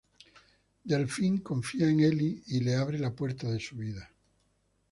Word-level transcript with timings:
Delphine 0.89 1.43
confía 1.43 1.87
en 1.87 1.99
Elle 1.99 2.41
y 2.47 2.59
le 2.61 2.73
abre 2.73 2.97
las 2.97 3.13
puertas 3.13 3.51
de 3.51 3.59
su 3.59 3.75
vida. 3.75 4.09